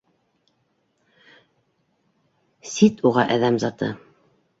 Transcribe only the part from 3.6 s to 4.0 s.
заты.